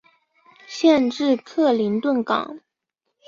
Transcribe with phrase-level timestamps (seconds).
[0.65, 2.59] 县治克林顿港。